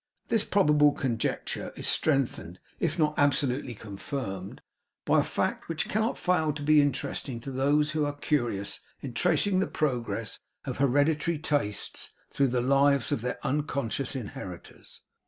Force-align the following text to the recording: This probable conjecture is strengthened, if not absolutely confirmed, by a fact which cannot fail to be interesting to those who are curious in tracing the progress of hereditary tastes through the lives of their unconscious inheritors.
This 0.29 0.43
probable 0.43 0.93
conjecture 0.93 1.71
is 1.75 1.85
strengthened, 1.85 2.57
if 2.79 2.97
not 2.97 3.13
absolutely 3.17 3.75
confirmed, 3.75 4.59
by 5.05 5.19
a 5.19 5.23
fact 5.23 5.69
which 5.69 5.87
cannot 5.87 6.17
fail 6.17 6.51
to 6.53 6.63
be 6.63 6.81
interesting 6.81 7.39
to 7.41 7.51
those 7.51 7.91
who 7.91 8.03
are 8.05 8.17
curious 8.17 8.79
in 9.01 9.13
tracing 9.13 9.59
the 9.59 9.67
progress 9.67 10.39
of 10.65 10.77
hereditary 10.79 11.37
tastes 11.37 12.09
through 12.31 12.47
the 12.47 12.61
lives 12.61 13.11
of 13.11 13.21
their 13.21 13.37
unconscious 13.45 14.15
inheritors. 14.15 15.03